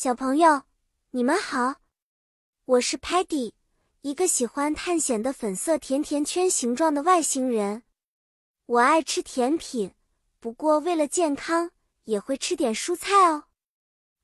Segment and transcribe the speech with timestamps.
[0.00, 0.62] 小朋友，
[1.10, 1.80] 你们好，
[2.66, 3.54] 我是 Patty，
[4.02, 7.82] 一个喜欢探险的粉色甜甜圈形状的外星人。
[8.66, 9.92] 我爱吃甜品，
[10.38, 11.72] 不过为了健康，
[12.04, 13.46] 也会吃点蔬菜哦。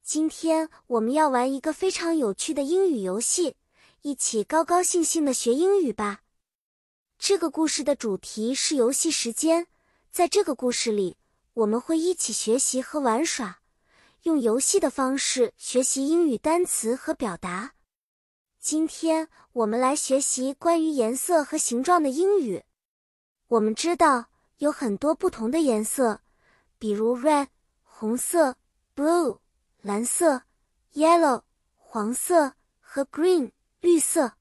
[0.05, 3.57] 今天我们要玩一个非常有趣的英语游戏，
[4.03, 6.21] 一起高高兴兴的学英语吧。
[7.19, 9.67] 这个故事的主题是游戏时间，
[10.13, 11.17] 在这个故事里，
[11.55, 13.64] 我们会一起学习和玩耍。
[14.25, 17.75] 用游戏的方式学习英语单词和表达。
[18.59, 22.65] 今天我们来学习关于颜色和形状的英语。
[23.49, 26.23] 我们知道有很多不同的颜色，
[26.79, 27.49] 比如 red
[27.83, 28.57] 红色、
[28.97, 29.41] blue
[29.83, 30.45] 蓝色、
[30.95, 31.43] yellow
[31.77, 34.33] 黄色和 green 绿色。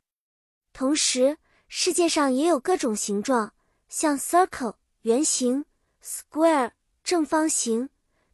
[0.71, 3.53] 同时，世界上也有各种形状，
[3.89, 5.65] 像 circle 圆形、
[6.01, 6.71] square
[7.03, 7.89] 正方形、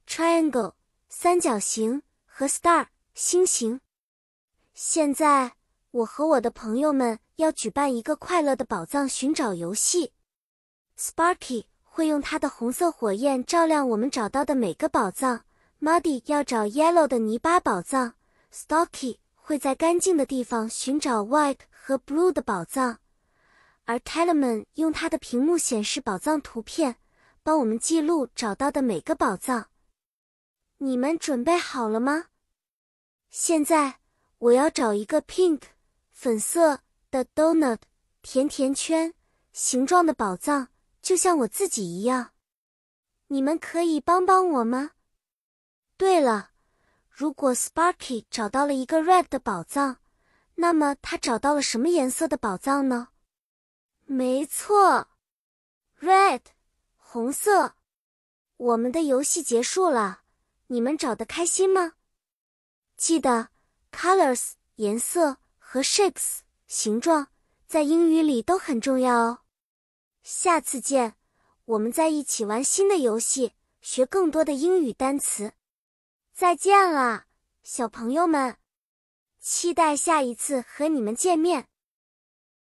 [0.07, 0.73] triangle。
[1.11, 3.81] 三角形和 star 星形。
[4.75, 5.53] 现在，
[5.89, 10.13] 我和我的朋友们要举办一个快乐的宝藏寻找游戏。
[10.95, 15.43] Sparky 会用他的红色火焰照亮我们找到的每个宝藏。
[15.81, 18.13] Muddy 要找 yellow 的泥巴宝藏。
[18.53, 22.99] Stocky 会在干净的地方寻找 white 和 blue 的宝藏。
[23.85, 26.97] 而 Telemann 用他的屏幕显示宝藏图片，
[27.41, 29.69] 帮我们记录找到的每个宝藏。
[30.81, 32.27] 你们准备好了吗？
[33.29, 33.99] 现在
[34.37, 35.63] 我要找一个 pink
[36.09, 36.79] 粉色
[37.11, 37.79] 的 donut
[38.21, 39.13] 甜甜圈
[39.51, 40.69] 形状的宝藏，
[41.01, 42.31] 就像我自己一样。
[43.27, 44.91] 你们可以帮帮我吗？
[45.97, 46.51] 对了，
[47.09, 49.97] 如果 Sparky 找到了一个 red 的宝藏，
[50.55, 53.09] 那么他找到了什么颜色的宝藏呢？
[54.05, 55.09] 没错
[55.99, 56.39] ，red
[56.95, 57.75] 红色。
[58.55, 60.21] 我们的游戏结束了。
[60.71, 61.93] 你们找的开心吗？
[62.95, 63.49] 记得
[63.91, 67.29] ，colors 颜色和 shapes 形状
[67.65, 69.39] 在英语里都很重要哦。
[70.21, 71.15] 下次见，
[71.65, 75.53] 我们在一起玩新的游戏，学更多的英语单词。
[76.33, 77.25] 再见了，
[77.63, 78.57] 小朋友们，
[79.39, 81.67] 期待下一次和你们见面。